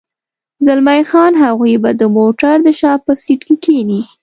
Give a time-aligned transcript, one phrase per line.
[0.65, 4.01] زلمی خان: هغوی به د موټر د شا په سېټ کې کېني.